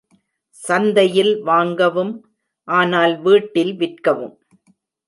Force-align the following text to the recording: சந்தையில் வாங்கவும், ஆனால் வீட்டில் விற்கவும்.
சந்தையில் 0.63 1.31
வாங்கவும், 1.41 2.13
ஆனால் 2.67 3.15
வீட்டில் 3.21 3.73
விற்கவும். 3.75 4.35